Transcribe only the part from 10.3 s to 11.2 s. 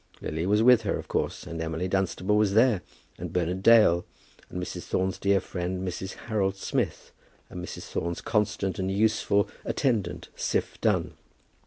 Siph Dunn.